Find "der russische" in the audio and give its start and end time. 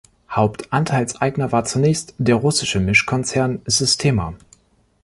2.17-2.79